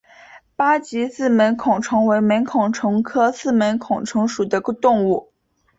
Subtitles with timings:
[0.55, 5.31] 八棘四门孔虫为门孔虫科四门孔虫属的动物。